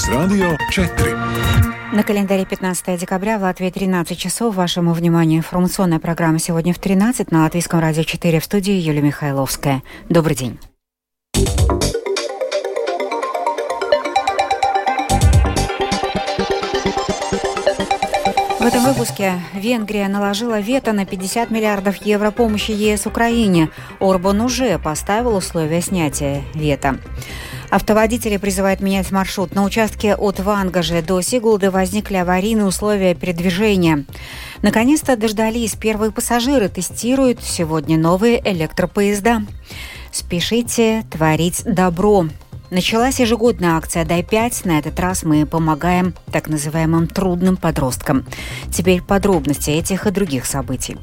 [0.00, 1.16] Латвийс радио 4.
[1.92, 4.54] На календаре 15 декабря в Латвии 13 часов.
[4.54, 9.82] Вашему вниманию информационная программа сегодня в 13 на Латвийском радио 4 в студии Юлия Михайловская.
[10.08, 10.58] Добрый день.
[18.58, 23.70] В этом выпуске Венгрия наложила вето на 50 миллиардов евро помощи ЕС Украине.
[23.98, 26.98] Орбан уже поставил условия снятия вето.
[27.70, 29.54] Автоводители призывают менять маршрут.
[29.54, 34.04] На участке от Вангажа до Сигулды возникли аварийные условия передвижения.
[34.62, 35.74] Наконец-то дождались.
[35.74, 39.42] Первые пассажиры тестируют сегодня новые электропоезда.
[40.10, 42.26] Спешите творить добро.
[42.70, 44.66] Началась ежегодная акция «Дай 5».
[44.66, 48.26] На этот раз мы помогаем так называемым трудным подросткам.
[48.72, 50.96] Теперь подробности этих и других событий.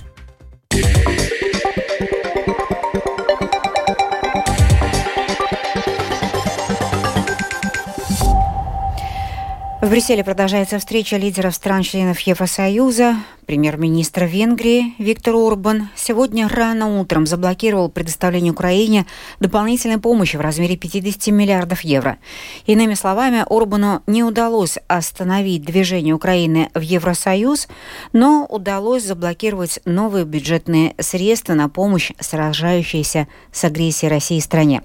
[9.88, 13.16] В Брюсселе продолжается встреча лидеров стран-членов Евросоюза.
[13.48, 19.06] Премьер-министр Венгрии Виктор Орбан сегодня рано утром заблокировал предоставление Украине
[19.40, 22.18] дополнительной помощи в размере 50 миллиардов евро.
[22.66, 27.70] Иными словами, Орбану не удалось остановить движение Украины в Евросоюз,
[28.12, 34.82] но удалось заблокировать новые бюджетные средства на помощь сражающейся с агрессией России стране.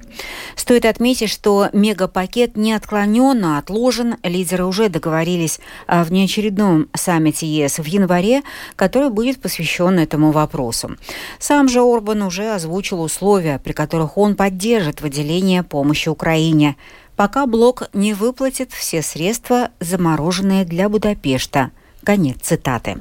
[0.54, 4.18] Стоит отметить, что мегапакет неотклоненно отложен.
[4.22, 8.42] Лидеры уже договорились о внеочередном саммите ЕС в январе,
[8.76, 10.96] который будет посвящен этому вопросу.
[11.38, 16.76] Сам же Орбан уже озвучил условия, при которых он поддержит выделение помощи Украине,
[17.16, 21.70] пока блок не выплатит все средства, замороженные для Будапешта.
[22.04, 23.00] Конец цитаты.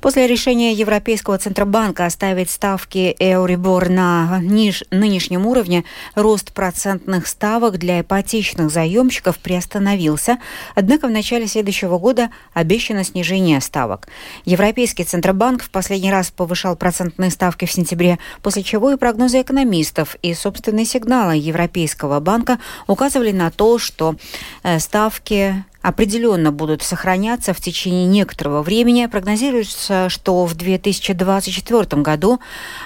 [0.00, 5.84] После решения Европейского Центробанка оставить ставки Euribor на ниж, нынешнем уровне,
[6.14, 10.38] рост процентных ставок для ипотечных заемщиков приостановился,
[10.74, 14.08] однако в начале следующего года обещано снижение ставок.
[14.46, 20.16] Европейский Центробанк в последний раз повышал процентные ставки в сентябре, после чего и прогнозы экономистов
[20.22, 24.16] и собственные сигналы Европейского банка указывали на то, что
[24.62, 29.06] э, ставки определенно будут сохраняться в течение некоторого времени.
[29.06, 32.40] Прогнозируется, что в 2024 году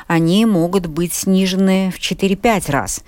[0.06, 3.02] они могут быть снижены в 4-5 раз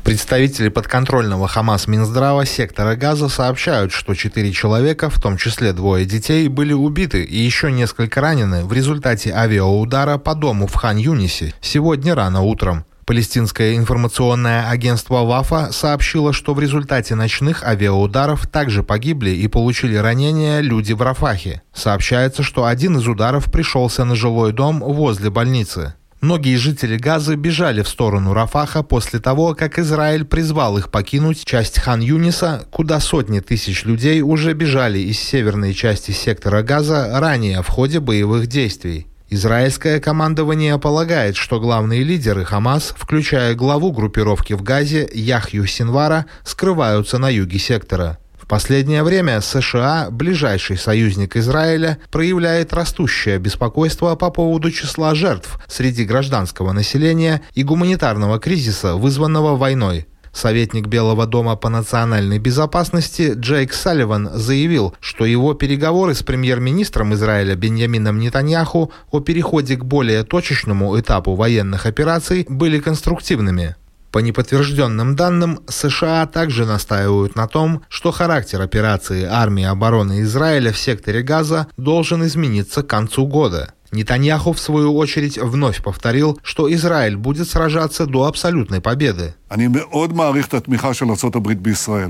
[0.03, 6.49] Представители подконтрольного Хамас Минздрава сектора Газа сообщают, что четыре человека, в том числе двое детей,
[6.49, 12.41] были убиты и еще несколько ранены в результате авиаудара по дому в Хан-Юнисе сегодня рано
[12.41, 12.83] утром.
[13.05, 20.59] Палестинское информационное агентство ВАФа сообщило, что в результате ночных авиаударов также погибли и получили ранения
[20.59, 21.61] люди в Рафахе.
[21.73, 25.95] Сообщается, что один из ударов пришелся на жилой дом возле больницы.
[26.23, 31.79] Многие жители Газы бежали в сторону Рафаха после того, как Израиль призвал их покинуть часть
[31.79, 37.99] Хан-Юниса, куда сотни тысяч людей уже бежали из северной части сектора Газа ранее в ходе
[37.99, 39.07] боевых действий.
[39.29, 47.17] Израильское командование полагает, что главные лидеры Хамас, включая главу группировки в Газе Яхью Синвара, скрываются
[47.17, 48.17] на юге сектора.
[48.43, 56.03] В последнее время США, ближайший союзник Израиля, проявляет растущее беспокойство по поводу числа жертв среди
[56.03, 60.07] гражданского населения и гуманитарного кризиса, вызванного войной.
[60.33, 67.55] Советник Белого дома по национальной безопасности Джейк Салливан заявил, что его переговоры с премьер-министром Израиля
[67.55, 73.77] Беньямином Нетаньяху о переходе к более точечному этапу военных операций были конструктивными.
[74.13, 80.77] По неподтвержденным данным, США также настаивают на том, что характер операции армии обороны Израиля в
[80.77, 83.73] секторе Газа должен измениться к концу года.
[83.93, 89.35] Нетаньяху, в свою очередь, вновь повторил, что Израиль будет сражаться до абсолютной победы.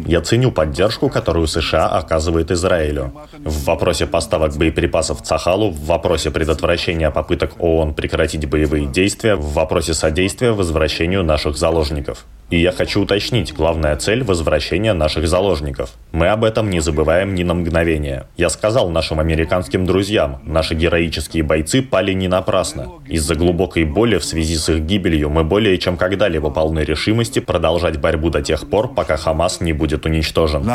[0.08, 3.12] Я ценю поддержку, которую США оказывает Израилю.
[3.44, 9.94] В вопросе поставок боеприпасов Цахалу, в вопросе предотвращения попыток ООН прекратить боевые действия, в вопросе
[9.94, 12.26] содействия возвращению наших заложников.
[12.50, 15.94] И я хочу уточнить, главная цель– возвращение наших заложников.
[16.12, 18.28] Мы об этом не забываем ни на мгновение.
[18.38, 22.90] Я сказал нашим американским друзьям, наши героические бойцы пали не напрасно.
[23.08, 27.98] Из-за глубокой боли в связи с их гибелью мы более чем когда-либо полны решимости продолжать
[27.98, 30.66] борьбу до тех пор, пока Хамас не будет уничтожен.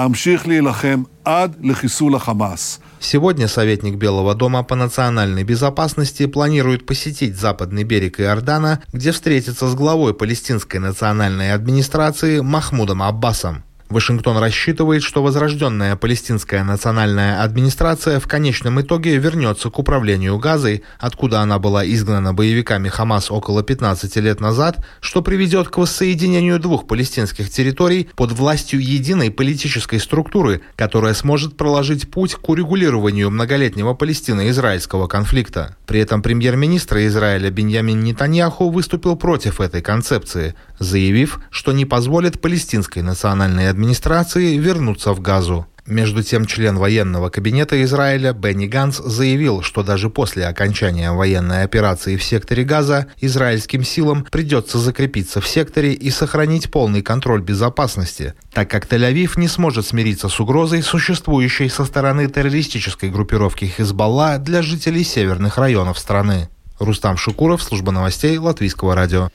[3.00, 9.74] Сегодня советник Белого дома по национальной безопасности планирует посетить западный берег Иордана, где встретится с
[9.74, 13.64] главой палестинской национальной администрации Махмудом Аббасом.
[13.88, 21.40] Вашингтон рассчитывает, что возрожденная палестинская национальная администрация в конечном итоге вернется к управлению Газой, откуда
[21.40, 27.50] она была изгнана боевиками Хамас около 15 лет назад, что приведет к воссоединению двух палестинских
[27.50, 35.76] территорий под властью единой политической структуры, которая сможет проложить путь к урегулированию многолетнего палестино-израильского конфликта.
[35.86, 43.02] При этом премьер-министр Израиля Беньямин Нетаньяху выступил против этой концепции, заявив, что не позволит палестинской
[43.02, 45.66] национальной администрации вернуться в Газу.
[45.88, 52.16] Между тем, член военного кабинета Израиля Бенни Ганс заявил, что даже после окончания военной операции
[52.16, 58.68] в секторе Газа израильским силам придется закрепиться в секторе и сохранить полный контроль безопасности, так
[58.68, 65.04] как Тель-Авив не сможет смириться с угрозой, существующей со стороны террористической группировки Хизбалла для жителей
[65.04, 66.50] северных районов страны.
[66.78, 69.30] Рустам Шукуров, служба новостей Латвийского радио.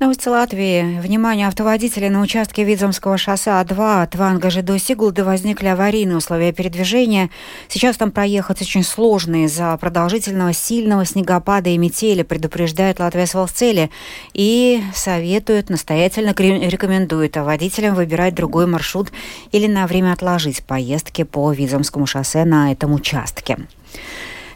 [0.00, 1.00] Новости Латвии.
[1.00, 7.30] Внимание, автоводителей на участке Видзомского шоссе А2 от Вангажи до Сигулды возникли аварийные условия передвижения.
[7.68, 13.90] Сейчас там проехать очень сложно из-за продолжительного сильного снегопада и метели, предупреждает Латвия Свалцели
[14.32, 19.12] и советует, настоятельно рекомендует водителям выбирать другой маршрут
[19.52, 23.58] или на время отложить поездки по Видзомскому шоссе на этом участке.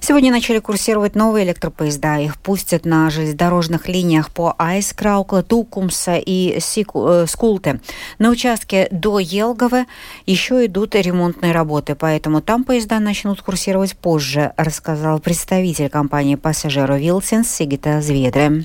[0.05, 2.19] Сегодня начали курсировать новые электропоезда.
[2.19, 7.79] Их пустят на железнодорожных линиях по Айскраукла, Тукумса и Сику, э, Скулте.
[8.19, 9.87] На участке до Елговы
[10.27, 17.49] еще идут ремонтные работы, поэтому там поезда начнут курсировать позже, рассказал представитель компании «Пассажиру Вилсенс»
[17.49, 18.65] Сигита Зведре.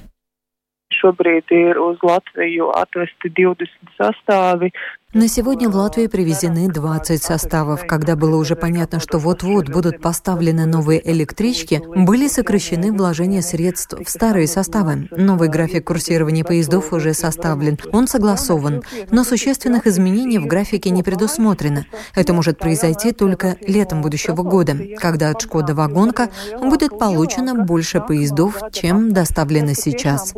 [0.89, 4.71] Šobrīd ir uz Latviju atvesti 20 sastāvi,
[5.17, 7.87] на сегодня в Латвию привезены 20 составов.
[7.87, 14.07] Когда было уже понятно, что вот-вот будут поставлены новые электрички, были сокращены вложения средств в
[14.07, 15.07] старые составы.
[15.09, 21.85] Новый график курсирования поездов уже составлен, он согласован, но существенных изменений в графике не предусмотрено.
[22.15, 26.29] Это может произойти только летом будущего года, когда от Шкода Вагонка
[26.61, 30.35] будет получено больше поездов, чем доставлено сейчас.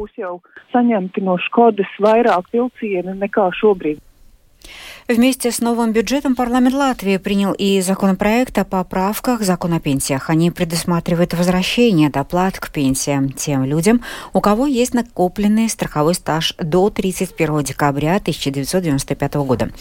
[5.09, 10.29] Вместе с новым бюджетом парламент Латвии принял и законопроект о поправках закона о пенсиях.
[10.29, 14.03] Они предусматривают возвращение доплат к пенсиям тем людям,
[14.33, 19.71] у кого есть накопленный страховой стаж до 31 декабря 1995 года.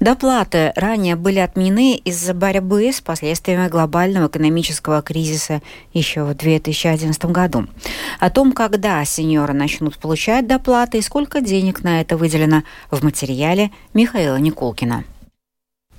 [0.00, 5.62] Доплаты ранее были отменены из-за борьбы с последствиями глобального экономического кризиса
[5.94, 7.68] еще в 2011 году.
[8.20, 13.70] О том, когда сеньоры начнут получать доплаты и сколько денег на это выделено в материале
[13.94, 15.04] Михаила Никол Щелкина.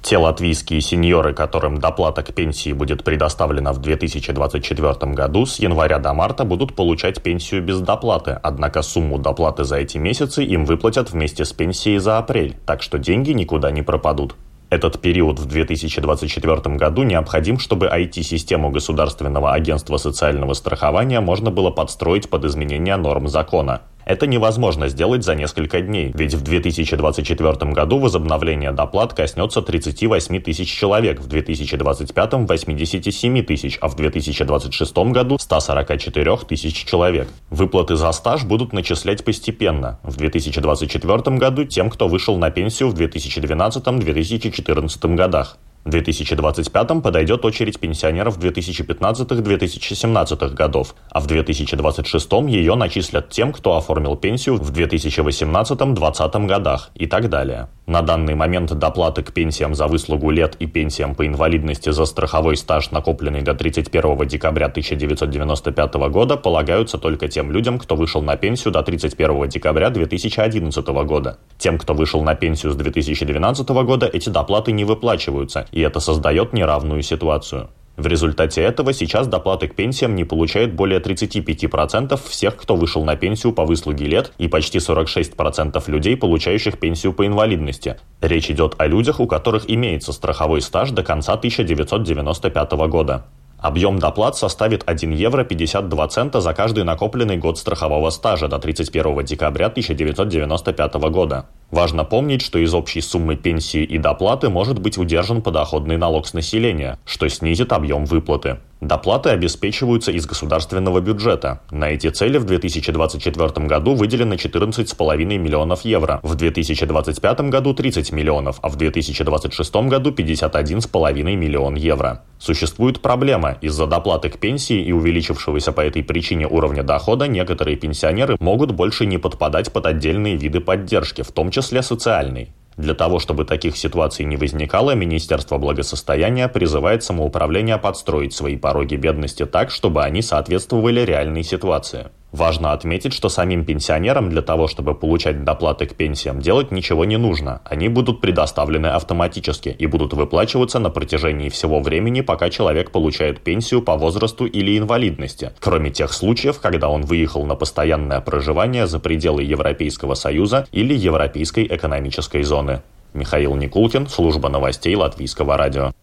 [0.01, 6.13] Те латвийские сеньоры, которым доплата к пенсии будет предоставлена в 2024 году, с января до
[6.13, 11.43] марта будут получать пенсию без доплаты, однако сумму доплаты за эти месяцы им выплатят вместе
[11.43, 14.35] с пенсией за апрель, так что деньги никуда не пропадут.
[14.69, 22.29] Этот период в 2024 году необходим, чтобы IT-систему Государственного агентства социального страхования можно было подстроить
[22.29, 23.81] под изменения норм закона.
[24.05, 30.71] Это невозможно сделать за несколько дней, ведь в 2024 году возобновление доплат коснется 38 тысяч
[30.71, 37.27] человек, в 2025– 87 тысяч, а в 2026 году– 144 тысяч человек.
[37.49, 39.97] Выплаты за стаж будут начислять постепенно.
[40.03, 45.57] В 2024 году тем, кто вышел на пенсию в 2012-2014 годах.
[45.85, 54.15] В 2025 подойдет очередь пенсионеров 2015-2017 годов, а в 2026 ее начислят тем, кто оформил
[54.15, 57.69] пенсию в 2018-2020 годах и так далее.
[57.85, 62.57] На данный момент доплаты к пенсиям за выслугу лет и пенсиям по инвалидности за страховой
[62.57, 68.73] стаж, накопленный до 31 декабря 1995 года, полагаются только тем людям, кто вышел на пенсию
[68.73, 71.37] до 31 декабря 2011 года.
[71.59, 76.53] Тем, кто вышел на пенсию с 2012 года, эти доплаты не выплачиваются, и это создает
[76.53, 77.69] неравную ситуацию.
[77.97, 83.15] В результате этого сейчас доплаты к пенсиям не получают более 35% всех, кто вышел на
[83.15, 87.97] пенсию по выслуге лет, и почти 46% людей, получающих пенсию по инвалидности.
[88.21, 93.25] Речь идет о людях, у которых имеется страховой стаж до конца 1995 года.
[93.65, 99.25] Объем доплат составит 1 евро 52 цента за каждый накопленный год страхового стажа до 31
[99.25, 101.47] декабря 1995 года.
[101.71, 106.35] Важно помнить, что из общей суммы пенсии и доплаты может быть удержан подоходный налог с
[106.35, 108.59] населения, что снизит объем выплаты.
[108.85, 111.59] Доплаты обеспечиваются из государственного бюджета.
[111.71, 118.59] На эти цели в 2024 году выделено 14,5 миллионов евро, в 2025 году 30 миллионов,
[118.61, 122.21] а в 2026 году 51,5 миллион евро.
[122.37, 123.57] Существует проблема.
[123.59, 129.07] Из-за доплаты к пенсии и увеличившегося по этой причине уровня дохода некоторые пенсионеры могут больше
[129.07, 132.53] не подпадать под отдельные виды поддержки, в том числе социальной.
[132.77, 139.45] Для того, чтобы таких ситуаций не возникало, Министерство благосостояния призывает самоуправление подстроить свои пороги бедности
[139.45, 142.07] так, чтобы они соответствовали реальной ситуации.
[142.35, 147.15] Важно отметить, что самим пенсионерам для того, чтобы получать доплаты к пенсиям, делать ничего не
[147.15, 147.61] нужно.
[147.63, 153.81] Они будут предоставлены автоматически и будут выплачиваться на протяжении всего времени, пока человек получает пенсию
[153.81, 159.41] по возрасту или инвалидности, кроме тех случаев, когда он выехал на постоянное проживание за пределы
[159.43, 162.81] Европейского Союза или Европейской экономической зоны.
[163.13, 165.93] Михаил Никулкин, служба новостей Латвийского радио.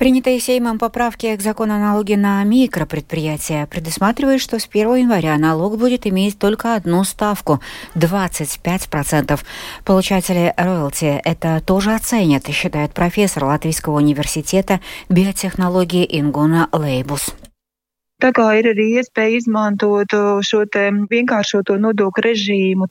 [0.00, 5.76] Принятые Сеймом поправки к закону о налоге на микропредприятия предусматривают, что с 1 января налог
[5.76, 7.60] будет иметь только одну ставку–
[7.94, 9.38] 25%.
[9.84, 14.80] Получатели роялти это тоже оценят, считает профессор Латвийского университета
[15.10, 17.34] биотехнологии Ингуна Лейбус.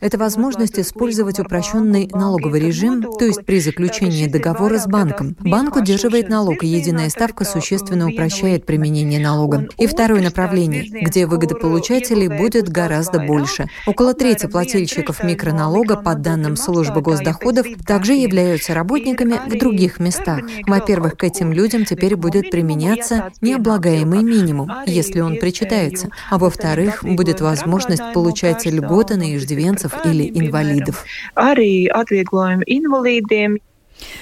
[0.02, 5.36] Это возможность использовать упрощенный налоговый режим, то есть при заключении договора с банком.
[5.40, 9.68] Банк удерживает налог, и единая ставка существенно упрощает применение налога.
[9.78, 13.68] И второе направление, где выгодополучателей будет гораздо больше.
[13.86, 20.42] Около трети плательщиков микроналога, по данным службы госдоходов, также являются работниками в других местах.
[20.66, 27.04] Во-первых, к этим людям теперь будет применяться необлагаемый минимум, если если он причитается, а во-вторых,
[27.04, 31.06] будет возможность получать льготы на иждивенцев или инвалидов.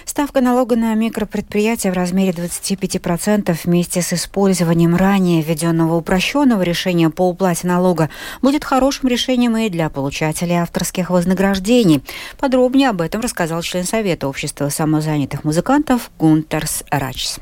[0.05, 7.29] Ставка налога на микропредприятия в размере 25% вместе с использованием ранее введенного упрощенного решения по
[7.29, 8.09] уплате налога
[8.41, 12.01] будет хорошим решением и для получателей авторских вознаграждений.
[12.39, 17.39] Подробнее об этом рассказал член Совета общества самозанятых музыкантов Гунтерс Рачс.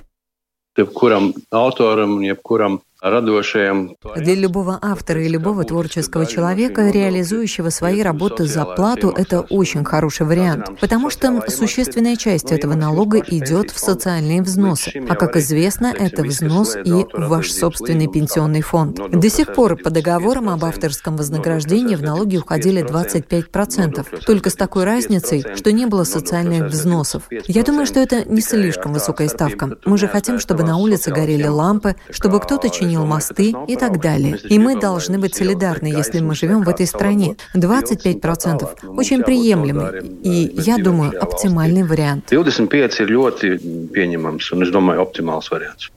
[0.77, 9.13] Jebkuram autoram, jebkuram для любого автора и любого творческого человека, реализующего свои работы за плату,
[9.15, 15.13] это очень хороший вариант, потому что существенная часть этого налога идет в социальные взносы, а
[15.13, 18.99] как известно, это взнос и ваш собственный пенсионный фонд.
[19.11, 24.83] До сих пор по договорам об авторском вознаграждении в налоги уходили 25%, только с такой
[24.83, 27.23] разницей, что не было социальных взносов.
[27.45, 29.77] Я думаю, что это не слишком высокая ставка.
[29.85, 34.01] Мы же хотим, чтобы на улице горели лампы, чтобы кто-то чинил чинил мосты и так
[34.01, 34.37] далее.
[34.49, 37.35] И мы должны быть солидарны, если мы живем в этой стране.
[37.53, 42.31] 25% очень приемлемый и, я думаю, оптимальный вариант.
[42.31, 43.47] 25 ir ļoti
[43.93, 45.91] pieņemams un es domāju optimāls variants.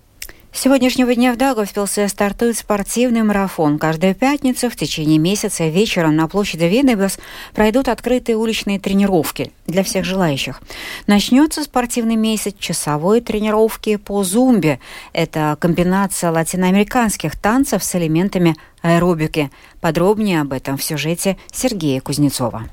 [0.51, 3.79] С сегодняшнего дня в Даугавпилсе стартует спортивный марафон.
[3.79, 7.19] Каждую пятницу в течение месяца вечером на площади Венебас
[7.55, 10.61] пройдут открытые уличные тренировки для всех желающих.
[11.07, 14.81] Начнется спортивный месяц часовой тренировки по зумбе.
[15.13, 19.51] Это комбинация латиноамериканских танцев с элементами аэробики.
[19.81, 22.69] Подробнее об этом в сюжете Сергея Кузнецова.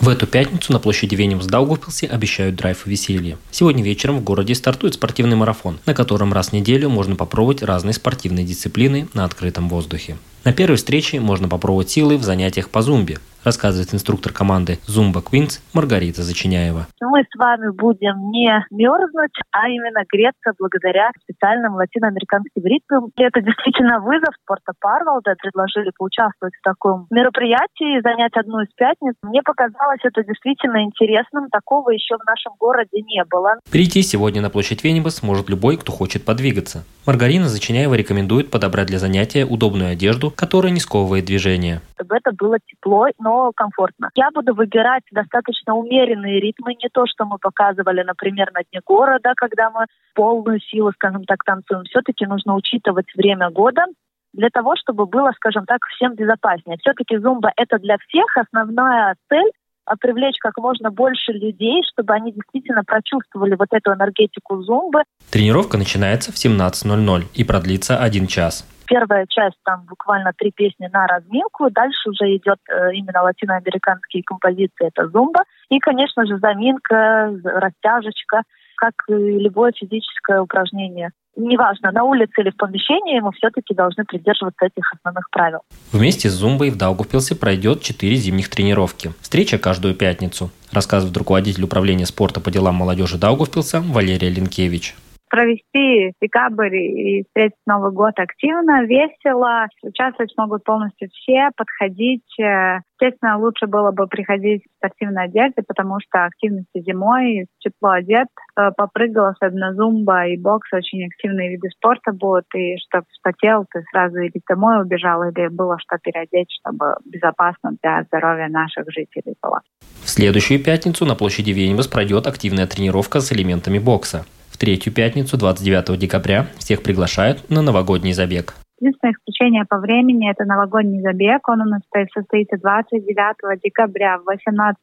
[0.00, 3.36] В эту пятницу на площади Венем в Даугавпилсе обещают драйв и веселье.
[3.50, 7.94] Сегодня вечером в городе стартует спортивный марафон, на котором раз в неделю можно попробовать разные
[7.94, 10.16] спортивные дисциплины на открытом воздухе.
[10.44, 15.64] На первой встрече можно попробовать силы в занятиях по зумбе рассказывает инструктор команды Zumba Queens
[15.72, 16.86] Маргарита Зачиняева.
[17.00, 23.10] Мы с вами будем не мерзнуть, а именно греться благодаря специальным латиноамериканским ритмам.
[23.16, 25.34] И это действительно вызов спорта Парвалда.
[25.40, 29.14] Предложили поучаствовать в таком мероприятии, занять одну из пятниц.
[29.22, 31.48] Мне показалось это действительно интересным.
[31.48, 33.56] Такого еще в нашем городе не было.
[33.70, 36.84] Прийти сегодня на площадь Венеба сможет любой, кто хочет подвигаться.
[37.06, 41.80] Маргарина Зачиняева рекомендует подобрать для занятия удобную одежду, которая не сковывает движение.
[41.98, 44.10] Чтобы это было тепло, но комфортно.
[44.14, 49.32] Я буду выбирать достаточно умеренные ритмы, не то, что мы показывали, например, на Дне города,
[49.36, 51.82] когда мы полную силу, скажем так, танцуем.
[51.84, 53.84] Все-таки нужно учитывать время года,
[54.32, 56.78] для того, чтобы было, скажем так, всем безопаснее.
[56.80, 58.26] Все-таки зумба это для всех.
[58.36, 59.50] Основная цель
[59.84, 65.02] а, привлечь как можно больше людей, чтобы они действительно прочувствовали вот эту энергетику зумбы.
[65.30, 68.66] Тренировка начинается в 17.00 и продлится один час.
[68.88, 74.88] Первая часть там буквально три песни на разминку, дальше уже идет э, именно латиноамериканские композиции,
[74.88, 75.40] это зумба.
[75.68, 78.42] И, конечно же, заминка, растяжечка,
[78.76, 81.10] как и любое физическое упражнение.
[81.36, 85.60] неважно, на улице или в помещении, мы все-таки должны придерживаться этих основных правил.
[85.92, 89.12] Вместе с Зумбой в Даугавпилсе пройдет четыре зимних тренировки.
[89.20, 90.50] Встреча каждую пятницу.
[90.72, 94.96] Рассказывает руководитель управления спорта по делам молодежи Даугавпилса Валерия Линкевич
[95.28, 99.66] провести декабрь и встретить Новый год активно, весело.
[99.82, 102.24] Участвовать могут полностью все, подходить.
[102.38, 108.26] Естественно, лучше было бы приходить в спортивной одежде, потому что активности зимой, тепло одет,
[108.58, 113.82] э, попрыгал, особенно зумба и бокс, очень активные виды спорта будут, и чтобы вспотел, ты
[113.92, 119.60] сразу или домой убежал, или было что переодеть, чтобы безопасно для здоровья наших жителей было.
[120.02, 124.24] В следующую пятницу на площади Венебас пройдет активная тренировка с элементами бокса
[124.58, 128.54] третью пятницу, 29 декабря, всех приглашают на новогодний забег.
[128.80, 131.48] Единственное исключение по времени– это новогодний забег.
[131.48, 131.80] Он у нас
[132.14, 134.74] состоится 29 декабря в 18.00.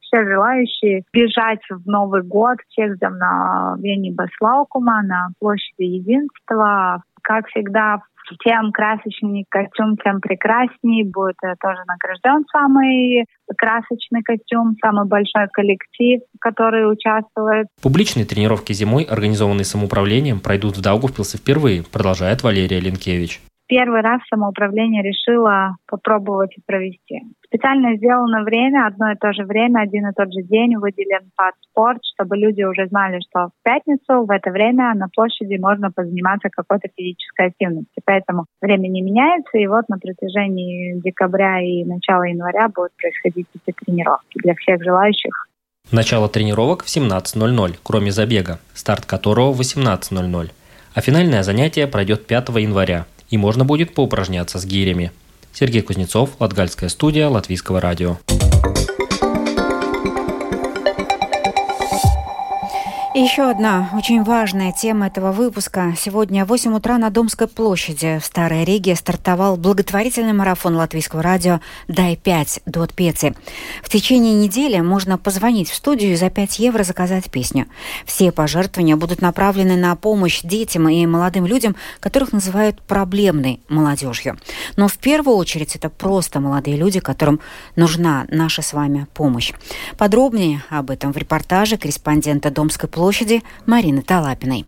[0.00, 7.02] Все желающие бежать в Новый год всех ждем на Вене Баслаукума, на площади Единства.
[7.22, 8.00] Как всегда,
[8.44, 11.04] тем красочнее костюм, тем прекраснее.
[11.04, 13.24] Будет э, тоже награжден самый
[13.56, 17.66] красочный костюм, самый большой коллектив, который участвует.
[17.82, 25.02] Публичные тренировки зимой, организованные самоуправлением, пройдут в Даугавпилсе впервые, продолжает Валерия Ленкевич первый раз самоуправление
[25.02, 27.22] решило попробовать и провести.
[27.48, 31.54] Специально сделано время, одно и то же время, один и тот же день выделен под
[31.62, 36.50] спорт, чтобы люди уже знали, что в пятницу в это время на площади можно позаниматься
[36.50, 38.02] какой-то физической активностью.
[38.04, 43.74] Поэтому время не меняется, и вот на протяжении декабря и начала января будут происходить эти
[43.82, 45.48] тренировки для всех желающих.
[45.90, 50.50] Начало тренировок в 17.00, кроме забега, старт которого в 18.00.
[50.94, 55.12] А финальное занятие пройдет 5 января и можно будет поупражняться с гирями.
[55.58, 58.18] Сергей Кузнецов, Латгальская студия Латвийского радио.
[63.14, 65.94] И еще одна очень важная тема этого выпуска.
[65.98, 71.60] Сегодня в 8 утра на Домской площади в Старой Риге стартовал благотворительный марафон латвийского радио
[71.88, 73.34] «Дай 5» до Пеци.
[73.82, 77.66] В течение недели можно позвонить в студию и за 5 евро заказать песню.
[78.04, 84.38] Все пожертвования будут направлены на помощь детям и молодым людям, которых называют проблемной молодежью.
[84.76, 87.40] Но в первую очередь это просто молодые люди, которым
[87.74, 89.54] нужна наша с вами помощь.
[89.96, 94.66] Подробнее об этом в репортаже корреспондента Домской площади площади Марины Талапиной.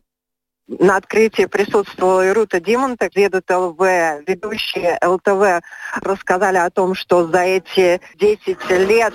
[0.79, 3.81] На открытии присутствовала и Рута Димонтек, ведут ЛВ,
[4.27, 5.65] ведущие ЛТВ
[6.01, 9.13] рассказали о том, что за эти 10 лет,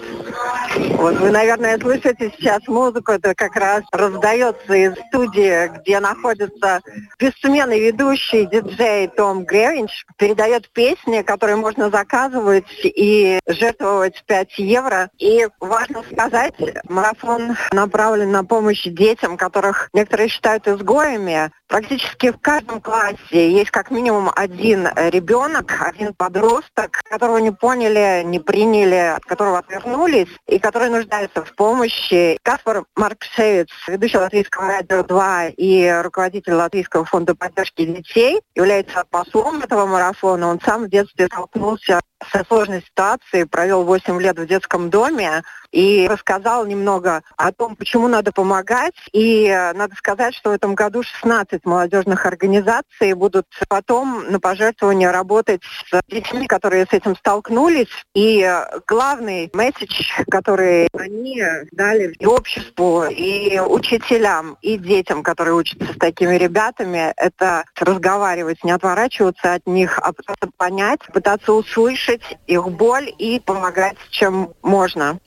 [0.98, 6.82] вот вы, наверное, слышите сейчас музыку, это как раз раздается из студии, где находится
[7.18, 15.10] бессменный ведущий диджей Том Гревинч, передает песни, которые можно заказывать и жертвовать 5 евро.
[15.20, 16.56] И важно сказать,
[16.90, 23.92] марафон направлен на помощь детям, которых некоторые считают изгоями, Практически в каждом классе есть как
[23.92, 30.90] минимум один ребенок, один подросток, которого не поняли, не приняли, от которого отвернулись и который
[30.90, 32.38] нуждается в помощи.
[32.44, 39.86] Каспар Маркшевец, ведущий Латвийского радио 2 и руководитель Латвийского фонда поддержки детей, является послом этого
[39.86, 40.48] марафона.
[40.48, 42.00] Он сам в детстве столкнулся
[42.32, 48.08] со сложной ситуацией, провел 8 лет в детском доме и рассказал немного о том, почему
[48.08, 48.96] надо помогать.
[49.12, 51.35] И э, надо сказать, что в этом году 16
[51.66, 57.88] молодежных организаций будут потом на пожертвования работать с детьми, которые с этим столкнулись.
[58.14, 58.50] И
[58.88, 66.36] главный месседж, который они дали и обществу, и учителям, и детям, которые учатся с такими
[66.36, 73.14] ребятами, это разговаривать, не отворачиваться от них, а просто понять, пытаться услышать слышать их боль
[73.18, 75.20] и помогать, чем можно.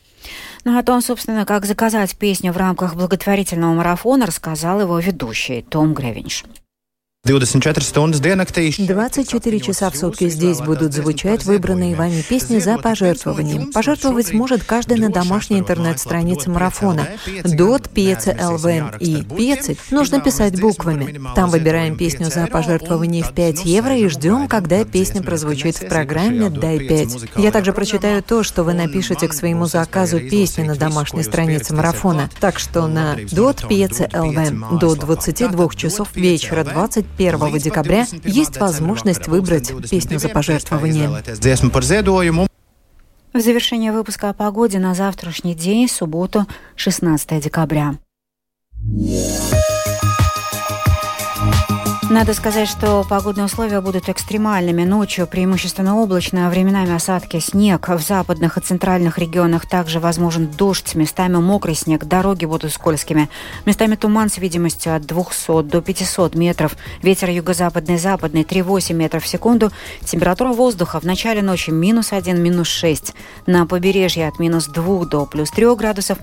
[0.69, 5.95] Ну, о том, собственно, как заказать песню в рамках благотворительного марафона, рассказал его ведущий Том
[5.95, 6.45] Гревинш.
[7.29, 8.73] 24 stundas diennaktī.
[8.79, 13.71] 24 часа в сутки здесь будут звучать выбранные вами песни за пожертвованием.
[13.71, 17.07] Пожертвовать может каждый на домашней интернет-странице марафона.
[17.45, 21.21] Дот, Пьеце ЛВ и Пьеце нужно писать буквами.
[21.35, 26.49] Там выбираем песню за пожертвование в 5 евро и ждем, когда песня прозвучит в программе
[26.49, 27.33] «Дай 5».
[27.37, 32.31] Я также прочитаю то, что вы напишете к своему заказу песни на домашней странице марафона.
[32.41, 39.27] Так что на Дот, Пьеце ЛВ до 22 часов вечера 20 1 декабря есть возможность
[39.27, 41.23] выбрать песню за пожертвование.
[43.33, 47.97] В завершение выпуска о погоде на завтрашний день, субботу, 16 декабря.
[52.11, 54.83] Надо сказать, что погодные условия будут экстремальными.
[54.85, 57.91] Ночью преимущественно облачно, а временами осадки, снег.
[57.91, 63.29] В западных и центральных регионах также возможен дождь, местами мокрый снег, дороги будут скользкими.
[63.67, 66.77] Местами туман с видимостью от 200 до 500 метров.
[67.03, 69.71] Ветер юго-западный, западный 3,8 метров в секунду.
[70.03, 73.13] Температура воздуха в начале ночи минус 1, минус 6.
[73.47, 76.17] На побережье от минус 2 до плюс 3 градусов,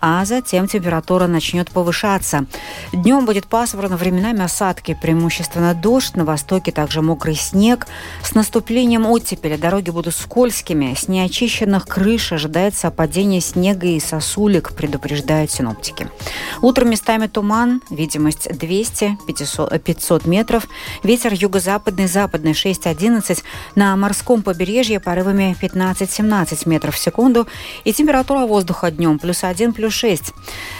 [0.00, 2.46] а затем температура начнет повышаться.
[2.92, 7.86] Днем будет пасмурно, временами осадки, преимущественно преимущественно дождь, на востоке также мокрый снег.
[8.22, 10.94] С наступлением оттепеля дороги будут скользкими.
[10.94, 16.06] С неочищенных крыш ожидается падение снега и сосулек, предупреждают синоптики.
[16.60, 20.68] Утром местами туман, видимость 200-500 метров.
[21.02, 23.42] Ветер юго-западный, западный 6-11.
[23.74, 27.48] На морском побережье порывами 15-17 метров в секунду.
[27.84, 30.34] И температура воздуха днем плюс 1, плюс 6.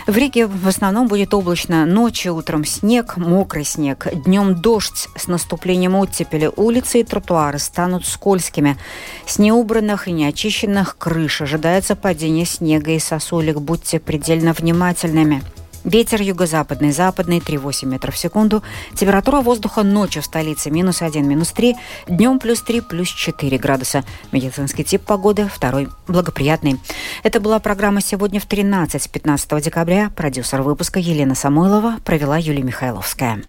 [0.07, 1.87] В Риге в основном будет облачно.
[1.87, 4.09] Ночью, утром снег, мокрый снег.
[4.13, 6.51] Днем Днем дождь с наступлением оттепели.
[6.57, 8.77] Улицы и тротуары станут скользкими.
[9.25, 13.61] С неубранных и неочищенных крыш ожидается падение снега и сосулек.
[13.61, 15.45] Будьте предельно внимательными.
[15.85, 18.65] Ветер юго-западный, западный 3,8 метров в секунду.
[18.97, 21.77] Температура воздуха ночью в столице минус 1, минус 3.
[22.09, 24.03] Днем плюс 3, плюс 4 градуса.
[24.33, 26.81] Медицинский тип погоды второй благоприятный.
[27.23, 30.11] Это была программа «Сегодня в 13, 15 декабря».
[30.17, 33.45] Продюсер выпуска Елена Самойлова провела Юлия Михайловская.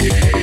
[0.00, 0.37] Yeah.